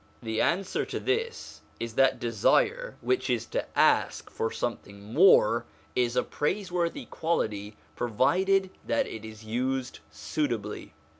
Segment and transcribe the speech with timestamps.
[0.23, 5.63] The answer to this is that desire, which is to ask for something more,
[5.95, 10.95] is a praiseworthy quality provided that it is used suitably.